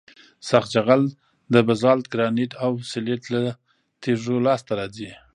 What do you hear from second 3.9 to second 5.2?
تیږو لاسته راځي